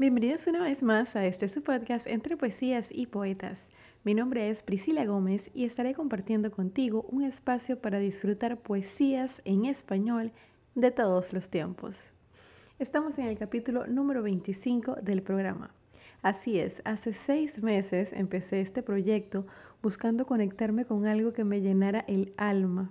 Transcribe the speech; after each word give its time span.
Bienvenidos 0.00 0.46
una 0.46 0.62
vez 0.62 0.82
más 0.82 1.14
a 1.14 1.26
este 1.26 1.46
su 1.50 1.62
podcast 1.62 2.06
entre 2.06 2.38
poesías 2.38 2.88
y 2.90 3.08
poetas. 3.08 3.68
Mi 4.02 4.14
nombre 4.14 4.48
es 4.48 4.62
Priscila 4.62 5.04
Gómez 5.04 5.50
y 5.52 5.66
estaré 5.66 5.92
compartiendo 5.92 6.50
contigo 6.50 7.04
un 7.10 7.22
espacio 7.22 7.78
para 7.78 7.98
disfrutar 7.98 8.62
poesías 8.62 9.42
en 9.44 9.66
español 9.66 10.32
de 10.74 10.90
todos 10.90 11.34
los 11.34 11.50
tiempos. 11.50 11.96
Estamos 12.78 13.18
en 13.18 13.26
el 13.26 13.36
capítulo 13.36 13.86
número 13.88 14.22
25 14.22 14.94
del 15.02 15.22
programa. 15.22 15.74
Así 16.22 16.58
es, 16.58 16.80
hace 16.86 17.12
seis 17.12 17.62
meses 17.62 18.14
empecé 18.14 18.62
este 18.62 18.82
proyecto 18.82 19.46
buscando 19.82 20.24
conectarme 20.24 20.86
con 20.86 21.04
algo 21.04 21.34
que 21.34 21.44
me 21.44 21.60
llenara 21.60 22.06
el 22.08 22.32
alma 22.38 22.90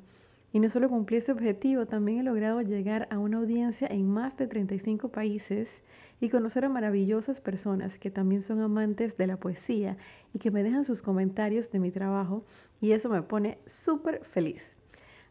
y 0.51 0.59
no 0.59 0.69
solo 0.69 0.89
cumplí 0.89 1.17
ese 1.17 1.31
objetivo, 1.31 1.85
también 1.85 2.19
he 2.19 2.23
logrado 2.23 2.61
llegar 2.61 3.07
a 3.11 3.19
una 3.19 3.37
audiencia 3.37 3.87
en 3.87 4.07
más 4.07 4.35
de 4.35 4.47
35 4.47 5.09
países 5.09 5.83
y 6.19 6.29
conocer 6.29 6.65
a 6.65 6.69
maravillosas 6.69 7.39
personas 7.39 7.99
que 7.99 8.09
también 8.09 8.41
son 8.41 8.59
amantes 8.59 9.15
de 9.15 9.27
la 9.27 9.37
poesía 9.37 9.97
y 10.33 10.39
que 10.39 10.51
me 10.51 10.63
dejan 10.63 10.85
sus 10.85 11.01
comentarios 11.01 11.71
de 11.71 11.79
mi 11.79 11.91
trabajo 11.91 12.43
y 12.81 12.93
eso 12.93 13.09
me 13.09 13.21
pone 13.21 13.59
súper 13.65 14.25
feliz. 14.25 14.75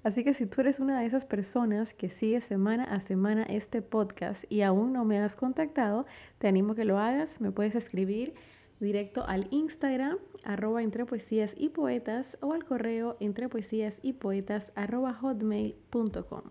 Así 0.05 0.23
que 0.23 0.33
si 0.33 0.47
tú 0.47 0.61
eres 0.61 0.79
una 0.79 1.01
de 1.01 1.07
esas 1.07 1.27
personas 1.27 1.93
que 1.93 2.09
sigue 2.09 2.41
semana 2.41 2.85
a 2.85 3.01
semana 3.01 3.43
este 3.43 3.83
podcast 3.83 4.45
y 4.49 4.63
aún 4.63 4.93
no 4.93 5.05
me 5.05 5.19
has 5.19 5.35
contactado, 5.35 6.07
te 6.39 6.47
animo 6.47 6.77
que 6.77 6.85
lo 6.85 6.99
hagas, 6.99 7.41
me 7.41 7.51
puedes 7.51 7.75
escribir 7.75 8.35
directo 8.81 9.25
al 9.27 9.49
Instagram 9.51 10.19
arroba 10.45 10.83
entre 10.83 11.05
poesías 11.05 11.55
y 11.57 11.71
poetas 11.71 12.39
o 12.41 12.53
al 12.53 12.65
correo 12.65 13.17
entre 13.21 13.49
poesías 13.49 13.99
y 14.03 14.15
poetas 14.15 14.73
arroba 14.75 15.13
hotmail.com. 15.15 16.43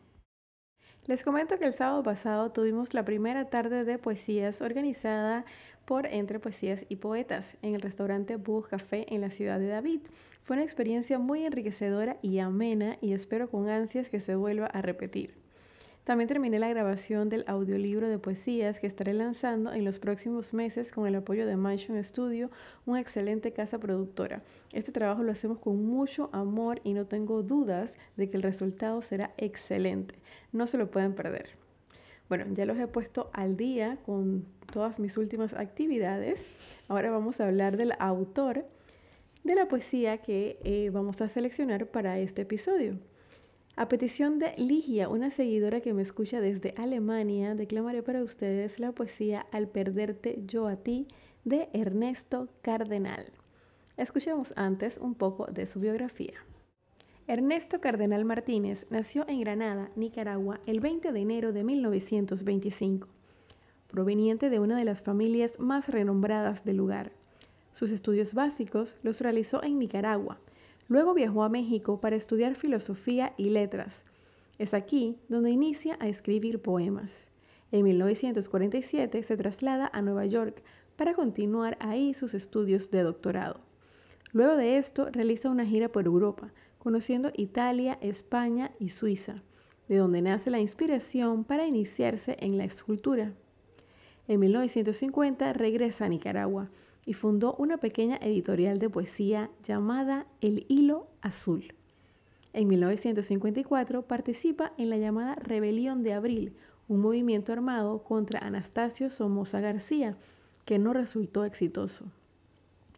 Les 1.06 1.24
comento 1.24 1.58
que 1.58 1.66
el 1.66 1.74
sábado 1.74 2.04
pasado 2.04 2.52
tuvimos 2.52 2.94
la 2.94 3.06
primera 3.06 3.50
tarde 3.50 3.86
de 3.86 3.98
poesías 3.98 4.62
organizada 4.62 5.46
por 5.86 6.06
Entre 6.06 6.38
Poesías 6.38 6.86
y 6.90 6.98
Poetas 6.98 7.56
en 7.62 7.74
el 7.74 7.82
restaurante 7.82 8.36
Bug 8.36 8.68
Café 8.68 9.06
en 9.08 9.22
la 9.22 9.30
ciudad 9.30 9.58
de 9.58 9.68
David. 9.68 10.02
Fue 10.44 10.58
una 10.58 10.66
experiencia 10.66 11.18
muy 11.18 11.46
enriquecedora 11.46 12.18
y 12.22 12.40
amena 12.40 12.98
y 13.00 13.14
espero 13.14 13.50
con 13.50 13.70
ansias 13.70 14.10
que 14.10 14.20
se 14.20 14.36
vuelva 14.36 14.66
a 14.66 14.82
repetir. 14.82 15.47
También 16.08 16.30
terminé 16.30 16.58
la 16.58 16.70
grabación 16.70 17.28
del 17.28 17.44
audiolibro 17.48 18.08
de 18.08 18.18
poesías 18.18 18.80
que 18.80 18.88
estaré 18.88 19.14
lanzando 19.14 19.74
en 19.74 19.84
los 19.84 20.00
próximos 20.00 20.54
meses 20.54 20.90
con 20.94 21.06
el 21.06 21.16
apoyo 21.16 21.46
de 21.46 21.58
Mansion 21.58 22.02
Studio, 22.02 22.50
una 22.86 23.02
excelente 23.02 23.52
casa 23.52 23.78
productora. 23.78 24.42
Este 24.72 24.94
trabajo 24.94 25.22
lo 25.24 25.34
hacemos 25.34 25.60
con 25.60 25.84
mucho 25.86 26.30
amor 26.32 26.80
y 26.86 26.94
no 26.94 27.08
tengo 27.08 27.44
dudas 27.44 27.94
de 28.16 28.30
que 28.30 28.38
el 28.38 28.44
resultado 28.44 29.02
será 29.02 29.34
excelente. 29.36 30.16
No 30.54 30.66
se 30.66 30.78
lo 30.78 30.90
pueden 30.90 31.14
perder. 31.14 31.50
Bueno, 32.30 32.46
ya 32.54 32.66
los 32.66 32.78
he 32.78 32.88
puesto 32.88 33.30
al 33.34 33.58
día 33.58 33.98
con 34.06 34.46
todas 34.72 35.00
mis 35.00 35.18
últimas 35.18 35.54
actividades. 35.56 36.48
Ahora 36.88 37.12
vamos 37.12 37.42
a 37.42 37.48
hablar 37.48 37.76
del 37.76 37.92
autor 38.00 38.64
de 39.44 39.56
la 39.56 39.68
poesía 39.68 40.20
que 40.20 40.58
eh, 40.64 40.90
vamos 40.90 41.20
a 41.20 41.28
seleccionar 41.28 41.88
para 41.88 42.18
este 42.18 42.44
episodio. 42.44 42.98
A 43.80 43.90
petición 43.90 44.40
de 44.40 44.56
Ligia, 44.58 45.08
una 45.08 45.30
seguidora 45.30 45.82
que 45.82 45.94
me 45.94 46.02
escucha 46.02 46.42
desde 46.42 46.74
Alemania, 46.78 47.54
declamaré 47.54 48.02
para 48.02 48.24
ustedes 48.24 48.80
la 48.80 48.92
poesía 48.92 49.46
Al 49.52 49.68
perderte 49.68 50.42
yo 50.48 50.66
a 50.66 50.78
ti 50.78 51.08
de 51.46 51.70
Ernesto 51.74 52.50
Cardenal. 52.64 53.28
Escuchemos 53.96 54.52
antes 54.56 54.98
un 54.98 55.14
poco 55.14 55.46
de 55.46 55.68
su 55.68 55.80
biografía. 55.80 56.34
Ernesto 57.28 57.80
Cardenal 57.80 58.26
Martínez 58.26 58.88
nació 58.90 59.30
en 59.30 59.42
Granada, 59.42 59.92
Nicaragua, 59.96 60.60
el 60.66 60.80
20 60.80 61.12
de 61.12 61.20
enero 61.20 61.54
de 61.54 61.64
1925, 61.64 63.08
proveniente 63.90 64.50
de 64.50 64.60
una 64.60 64.76
de 64.76 64.86
las 64.86 65.04
familias 65.04 65.60
más 65.60 65.88
renombradas 65.88 66.66
del 66.66 66.78
lugar. 66.78 67.12
Sus 67.74 67.92
estudios 67.92 68.34
básicos 68.34 68.96
los 69.04 69.22
realizó 69.22 69.62
en 69.62 69.78
Nicaragua, 69.78 70.40
Luego 70.88 71.14
viajó 71.14 71.44
a 71.44 71.50
México 71.50 72.00
para 72.00 72.16
estudiar 72.16 72.56
filosofía 72.56 73.34
y 73.38 73.50
letras. 73.50 74.06
Es 74.58 74.74
aquí 74.74 75.18
donde 75.28 75.52
inicia 75.52 75.98
a 76.00 76.08
escribir 76.08 76.62
poemas. 76.62 77.30
En 77.72 77.84
1947 77.84 79.22
se 79.24 79.38
traslada 79.38 79.90
a 79.92 80.02
Nueva 80.02 80.26
York 80.26 80.64
para 80.96 81.14
continuar 81.14 81.78
ahí 81.82 82.14
sus 82.14 82.34
estudios 82.34 82.90
de 82.90 83.04
doctorado. 83.04 83.60
Luego 84.32 84.56
de 84.56 84.78
esto 84.78 85.10
realiza 85.12 85.50
una 85.50 85.66
gira 85.66 85.90
por 85.90 86.06
Europa, 86.06 86.54
conociendo 86.80 87.32
Italia, 87.36 87.98
España 88.02 88.72
y 88.80 88.90
Suiza, 88.90 89.44
de 89.90 89.98
donde 89.98 90.22
nace 90.22 90.50
la 90.50 90.60
inspiración 90.60 91.44
para 91.44 91.68
iniciarse 91.68 92.38
en 92.40 92.58
la 92.58 92.64
escultura. 92.64 93.34
En 94.28 94.40
1950 94.40 95.54
regresa 95.54 96.06
a 96.06 96.10
Nicaragua 96.10 96.70
y 97.08 97.14
fundó 97.14 97.56
una 97.58 97.78
pequeña 97.78 98.18
editorial 98.18 98.80
de 98.80 98.90
poesía 98.90 99.50
llamada 99.64 100.28
El 100.42 100.66
Hilo 100.68 101.08
Azul. 101.22 101.74
En 102.52 102.68
1954 102.68 104.02
participa 104.02 104.74
en 104.78 104.90
la 104.90 104.98
llamada 104.98 105.36
Rebelión 105.36 106.04
de 106.04 106.12
Abril, 106.12 106.54
un 106.90 107.00
movimiento 107.00 107.54
armado 107.54 108.04
contra 108.04 108.42
Anastasio 108.42 109.10
Somoza 109.10 109.62
García, 109.62 110.18
que 110.66 110.80
no 110.80 110.92
resultó 110.92 111.46
exitoso. 111.46 112.04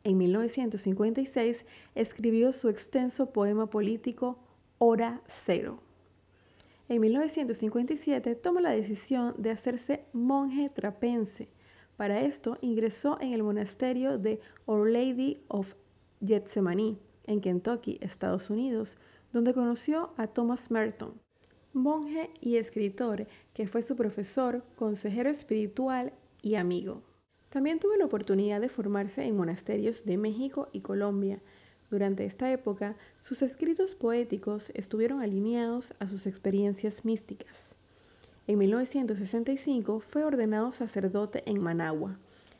En 0.03 0.17
1956 0.17 1.67
escribió 1.93 2.51
su 2.51 2.67
extenso 2.67 3.31
poema 3.31 3.67
político 3.67 4.39
Hora 4.79 5.21
Cero. 5.27 5.83
En 6.87 6.99
1957 7.01 8.33
toma 8.33 8.59
la 8.59 8.71
decisión 8.71 9.35
de 9.37 9.51
hacerse 9.51 10.05
monje 10.13 10.69
trapense 10.69 11.47
para 11.99 12.21
esto 12.21 12.57
ingresó 12.61 13.17
en 13.19 13.33
el 13.33 13.43
monasterio 13.43 14.17
de 14.17 14.39
Our 14.67 14.89
Lady 14.89 15.43
of 15.49 15.75
Gethsemane, 16.25 16.95
en 17.25 17.41
Kentucky, 17.41 17.97
Estados 17.99 18.49
Unidos, 18.49 18.97
donde 19.33 19.53
conoció 19.53 20.13
a 20.15 20.27
Thomas 20.27 20.71
Merton, 20.71 21.19
monje 21.73 22.29
y 22.39 22.55
escritor 22.55 23.23
que 23.53 23.67
fue 23.67 23.81
su 23.81 23.97
profesor, 23.97 24.63
consejero 24.77 25.29
espiritual 25.29 26.13
y 26.41 26.55
amigo. 26.55 27.03
También 27.49 27.79
tuvo 27.79 27.97
la 27.97 28.05
oportunidad 28.05 28.61
de 28.61 28.69
formarse 28.69 29.25
en 29.25 29.35
monasterios 29.35 30.05
de 30.05 30.15
México 30.15 30.69
y 30.71 30.79
Colombia. 30.79 31.41
Durante 31.89 32.23
esta 32.23 32.49
época, 32.49 32.95
sus 33.19 33.41
escritos 33.41 33.95
poéticos 33.95 34.71
estuvieron 34.73 35.19
alineados 35.19 35.93
a 35.99 36.07
sus 36.07 36.27
experiencias 36.27 37.03
místicas. 37.03 37.75
En 38.49 38.57
1965 38.57 39.99
fue 39.99 40.23
ordenado 40.23 40.71
sacerdote 40.71 41.43
en 41.45 41.61
Managua. 41.61 42.17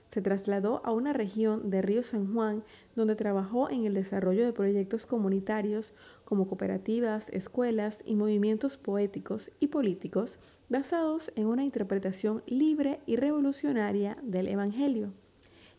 Se 0.10 0.22
trasladó 0.22 0.86
a 0.86 0.92
una 0.92 1.14
región 1.14 1.72
de 1.72 1.82
Río 1.82 2.04
San 2.04 2.32
Juan 2.32 2.64
donde 2.96 3.16
trabajó 3.16 3.72
en 3.72 3.86
el 3.86 3.96
desarrollo 3.96 4.46
de 4.46 4.54
proyectos 4.54 5.08
comunitarios 5.08 5.96
como 6.26 6.46
cooperativas, 6.46 7.30
escuelas 7.30 8.04
y 8.06 8.14
movimientos 8.14 8.78
poéticos 8.78 9.50
y 9.60 9.70
políticos 9.70 10.38
basados 10.70 11.32
en 11.36 11.48
una 11.48 11.64
interpretación 11.64 12.44
libre 12.46 13.00
y 13.08 13.16
revolucionaria 13.16 14.16
del 14.22 14.48
Evangelio. 14.48 15.12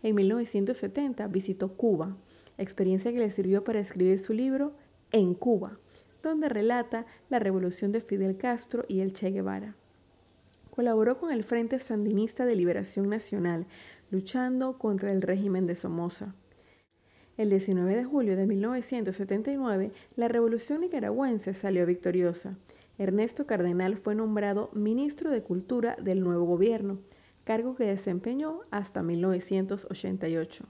En 0.03 0.17
1970 0.17 1.29
visitó 1.29 1.77
Cuba, 1.77 2.17
experiencia 2.59 3.13
que 3.13 3.21
le 3.21 3.31
sirvió 3.31 3.63
para 3.63 3.79
escribir 3.79 4.19
su 4.19 4.33
libro 4.33 4.73
En 5.13 5.35
Cuba, 5.35 5.79
donde 6.21 6.49
relata 6.49 7.07
la 7.29 7.39
revolución 7.39 7.93
de 7.93 8.01
Fidel 8.01 8.35
Castro 8.35 8.85
y 8.89 9.03
el 9.03 9.13
Che 9.13 9.31
Guevara. 9.31 9.77
Colaboró 10.71 11.19
con 11.19 11.33
el 11.33 11.45
Frente 11.45 11.79
Sandinista 11.79 12.47
de 12.47 12.55
Liberación 12.55 13.09
Nacional, 13.09 13.67
luchando 14.11 14.79
contra 14.79 15.13
el 15.13 15.23
régimen 15.23 15.67
de 15.67 15.75
Somoza. 15.75 16.35
El 17.37 17.51
19 17.51 17.97
de 17.97 18.05
julio 18.05 18.37
de 18.37 18.47
1979, 18.47 19.93
la 20.17 20.29
revolución 20.29 20.83
nicaragüense 20.83 21.55
salió 21.55 21.87
victoriosa. 21.87 22.57
Ernesto 22.99 23.47
Cardenal 23.47 23.97
fue 23.97 24.15
nombrado 24.15 24.69
ministro 24.75 25.31
de 25.31 25.43
Cultura 25.43 25.97
del 26.03 26.23
nuevo 26.23 26.45
gobierno, 26.45 26.99
cargo 27.45 27.75
que 27.75 27.85
desempeñó 27.85 28.61
hasta 28.71 29.03
1988. 29.03 30.67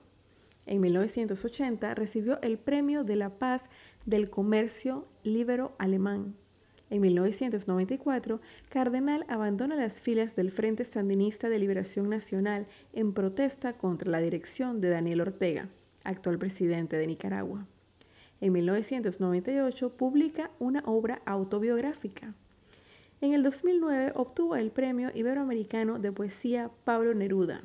En 0.67 0.81
1980 0.81 1.95
recibió 1.95 2.41
el 2.43 2.57
Premio 2.57 3.03
de 3.03 3.17
la 3.17 3.31
Paz 3.31 3.65
del 4.07 4.31
Comercio 4.31 5.09
Libero 5.25 5.75
Alemán. 5.79 6.37
En 6.91 7.01
1994, 7.03 8.41
Cardenal 8.69 9.25
abandona 9.29 9.77
las 9.77 10.01
filas 10.01 10.35
del 10.35 10.51
Frente 10.51 10.85
Sandinista 10.85 11.49
de 11.49 11.61
Liberación 11.61 12.09
Nacional 12.11 12.67
en 12.93 13.13
protesta 13.13 13.75
contra 13.75 14.11
la 14.11 14.21
dirección 14.21 14.81
de 14.81 14.91
Daniel 14.91 15.21
Ortega, 15.21 15.69
actual 16.03 16.37
presidente 16.39 16.97
de 16.97 17.07
Nicaragua. 17.07 17.65
En 18.41 18.53
1998 18.53 19.97
publica 19.97 20.51
una 20.59 20.83
obra 20.85 21.23
autobiográfica. 21.27 22.35
En 23.21 23.35
el 23.35 23.45
2009 23.45 24.13
obtuvo 24.17 24.57
el 24.57 24.73
Premio 24.73 25.11
Iberoamericano 25.15 26.01
de 26.01 26.11
Poesía 26.11 26.71
Pablo 26.85 27.15
Neruda, 27.15 27.63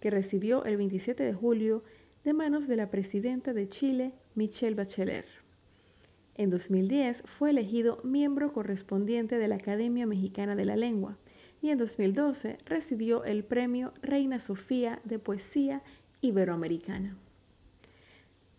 que 0.00 0.10
recibió 0.10 0.64
el 0.64 0.78
27 0.78 1.22
de 1.22 1.34
julio 1.34 1.84
de 2.24 2.32
manos 2.32 2.68
de 2.68 2.76
la 2.76 2.88
presidenta 2.88 3.52
de 3.52 3.68
Chile, 3.68 4.14
Michelle 4.34 4.76
Bachelet. 4.76 5.26
En 6.34 6.48
2010 6.48 7.22
fue 7.26 7.50
elegido 7.50 8.00
miembro 8.04 8.52
correspondiente 8.52 9.38
de 9.38 9.48
la 9.48 9.56
Academia 9.56 10.06
Mexicana 10.06 10.56
de 10.56 10.64
la 10.64 10.76
Lengua 10.76 11.18
y 11.60 11.70
en 11.70 11.78
2012 11.78 12.58
recibió 12.64 13.24
el 13.24 13.44
premio 13.44 13.92
Reina 14.02 14.40
Sofía 14.40 15.00
de 15.04 15.18
Poesía 15.18 15.82
Iberoamericana. 16.22 17.16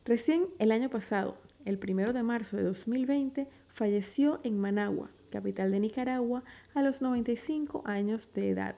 Recién 0.05 0.45
el 0.59 0.71
año 0.71 0.89
pasado, 0.89 1.37
el 1.65 1.79
1 1.81 2.13
de 2.13 2.23
marzo 2.23 2.57
de 2.57 2.63
2020, 2.63 3.47
falleció 3.69 4.39
en 4.43 4.59
Managua, 4.59 5.09
capital 5.31 5.71
de 5.71 5.79
Nicaragua, 5.79 6.43
a 6.75 6.83
los 6.83 7.01
95 7.01 7.83
años 7.85 8.31
de 8.33 8.49
edad, 8.49 8.75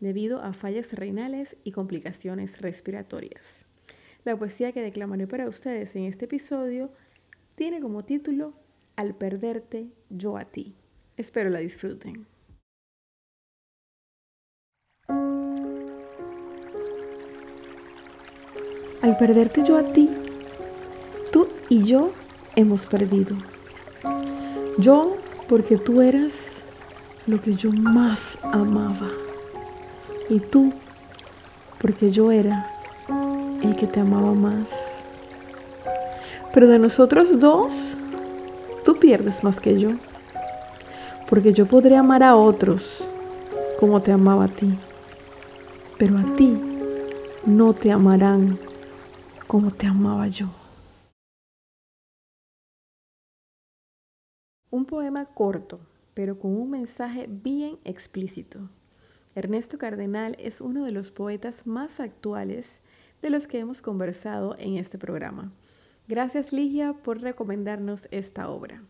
debido 0.00 0.42
a 0.42 0.52
fallas 0.52 0.92
renales 0.92 1.56
y 1.64 1.72
complicaciones 1.72 2.60
respiratorias. 2.60 3.64
La 4.24 4.36
poesía 4.36 4.72
que 4.72 4.82
declamaré 4.82 5.26
para 5.26 5.48
ustedes 5.48 5.96
en 5.96 6.04
este 6.04 6.26
episodio 6.26 6.90
tiene 7.54 7.80
como 7.80 8.04
título 8.04 8.54
Al 8.96 9.14
perderte 9.14 9.88
yo 10.10 10.36
a 10.36 10.44
ti. 10.44 10.74
Espero 11.16 11.50
la 11.50 11.60
disfruten. 11.60 12.26
Al 19.02 19.18
perderte 19.18 19.62
yo 19.62 19.76
a 19.76 19.92
ti, 19.92 20.08
tú 21.30 21.48
y 21.68 21.84
yo 21.84 22.10
hemos 22.56 22.86
perdido. 22.86 23.36
Yo 24.78 25.16
porque 25.48 25.76
tú 25.76 26.00
eras 26.00 26.62
lo 27.26 27.40
que 27.40 27.54
yo 27.54 27.70
más 27.70 28.38
amaba. 28.42 29.10
Y 30.30 30.40
tú 30.40 30.72
porque 31.78 32.10
yo 32.10 32.32
era 32.32 32.70
el 33.62 33.76
que 33.76 33.86
te 33.86 34.00
amaba 34.00 34.32
más. 34.32 35.03
Pero 36.54 36.68
de 36.68 36.78
nosotros 36.78 37.40
dos, 37.40 37.98
tú 38.84 39.00
pierdes 39.00 39.42
más 39.42 39.58
que 39.58 39.80
yo. 39.80 39.90
Porque 41.28 41.52
yo 41.52 41.66
podré 41.66 41.96
amar 41.96 42.22
a 42.22 42.36
otros 42.36 43.04
como 43.80 44.00
te 44.00 44.12
amaba 44.12 44.44
a 44.44 44.48
ti. 44.48 44.72
Pero 45.98 46.16
a 46.16 46.36
ti 46.36 46.56
no 47.44 47.74
te 47.74 47.90
amarán 47.90 48.56
como 49.48 49.72
te 49.72 49.88
amaba 49.88 50.28
yo. 50.28 50.46
Un 54.70 54.84
poema 54.84 55.24
corto, 55.26 55.80
pero 56.14 56.38
con 56.38 56.56
un 56.56 56.70
mensaje 56.70 57.26
bien 57.28 57.78
explícito. 57.82 58.70
Ernesto 59.34 59.76
Cardenal 59.76 60.36
es 60.38 60.60
uno 60.60 60.84
de 60.84 60.92
los 60.92 61.10
poetas 61.10 61.66
más 61.66 61.98
actuales 61.98 62.80
de 63.22 63.30
los 63.30 63.48
que 63.48 63.58
hemos 63.58 63.82
conversado 63.82 64.54
en 64.56 64.76
este 64.76 64.98
programa. 64.98 65.52
Gracias 66.06 66.52
Ligia 66.52 66.92
por 66.92 67.22
recomendarnos 67.22 68.08
esta 68.10 68.50
obra. 68.50 68.82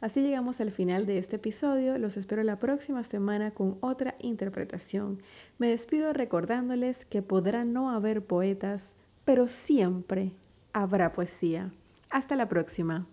Así 0.00 0.20
llegamos 0.20 0.60
al 0.60 0.72
final 0.72 1.06
de 1.06 1.18
este 1.18 1.36
episodio. 1.36 1.96
Los 1.96 2.16
espero 2.16 2.42
la 2.42 2.58
próxima 2.58 3.04
semana 3.04 3.52
con 3.52 3.78
otra 3.80 4.16
interpretación. 4.18 5.22
Me 5.58 5.68
despido 5.68 6.12
recordándoles 6.12 7.06
que 7.06 7.22
podrá 7.22 7.64
no 7.64 7.90
haber 7.90 8.24
poetas, 8.24 8.94
pero 9.24 9.46
siempre 9.46 10.32
habrá 10.72 11.12
poesía. 11.12 11.72
Hasta 12.10 12.36
la 12.36 12.48
próxima. 12.48 13.06